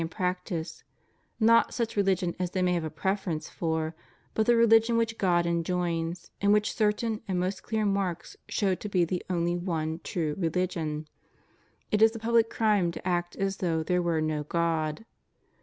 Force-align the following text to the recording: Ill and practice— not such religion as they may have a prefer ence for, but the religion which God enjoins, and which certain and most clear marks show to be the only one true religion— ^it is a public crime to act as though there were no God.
Ill 0.01 0.05
and 0.05 0.09
practice— 0.09 0.83
not 1.39 1.75
such 1.75 1.95
religion 1.95 2.35
as 2.39 2.49
they 2.49 2.63
may 2.63 2.73
have 2.73 2.83
a 2.83 2.89
prefer 2.89 3.29
ence 3.29 3.47
for, 3.49 3.93
but 4.33 4.47
the 4.47 4.55
religion 4.55 4.97
which 4.97 5.15
God 5.19 5.45
enjoins, 5.45 6.31
and 6.41 6.51
which 6.51 6.73
certain 6.73 7.21
and 7.27 7.39
most 7.39 7.61
clear 7.61 7.85
marks 7.85 8.35
show 8.49 8.73
to 8.73 8.89
be 8.89 9.05
the 9.05 9.23
only 9.29 9.55
one 9.55 10.01
true 10.03 10.33
religion— 10.39 11.07
^it 11.93 12.01
is 12.01 12.15
a 12.15 12.19
public 12.19 12.49
crime 12.49 12.91
to 12.93 13.07
act 13.07 13.35
as 13.35 13.57
though 13.57 13.83
there 13.83 14.01
were 14.01 14.21
no 14.21 14.41
God. 14.43 15.05